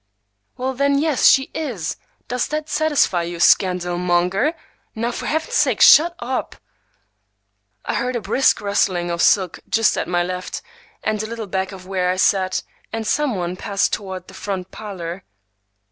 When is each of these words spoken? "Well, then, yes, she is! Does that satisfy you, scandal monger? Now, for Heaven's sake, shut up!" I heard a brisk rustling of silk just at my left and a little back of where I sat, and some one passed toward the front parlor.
"Well, 0.57 0.73
then, 0.73 0.97
yes, 0.97 1.27
she 1.27 1.51
is! 1.53 1.95
Does 2.27 2.47
that 2.47 2.69
satisfy 2.69 3.21
you, 3.21 3.39
scandal 3.39 3.99
monger? 3.99 4.55
Now, 4.95 5.11
for 5.11 5.27
Heaven's 5.27 5.53
sake, 5.53 5.79
shut 5.79 6.15
up!" 6.17 6.55
I 7.85 7.93
heard 7.93 8.15
a 8.15 8.19
brisk 8.19 8.61
rustling 8.61 9.11
of 9.11 9.21
silk 9.21 9.59
just 9.69 9.95
at 9.99 10.07
my 10.07 10.23
left 10.23 10.63
and 11.03 11.21
a 11.21 11.27
little 11.27 11.45
back 11.45 11.71
of 11.71 11.85
where 11.85 12.09
I 12.09 12.15
sat, 12.15 12.63
and 12.91 13.05
some 13.05 13.35
one 13.35 13.55
passed 13.55 13.93
toward 13.93 14.27
the 14.27 14.33
front 14.33 14.71
parlor. 14.71 15.23